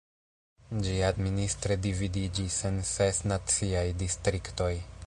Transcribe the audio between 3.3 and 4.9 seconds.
naciaj distriktoj.